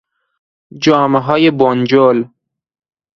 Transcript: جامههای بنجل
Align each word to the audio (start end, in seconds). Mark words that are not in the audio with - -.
جامههای 0.79 1.51
بنجل 1.51 2.25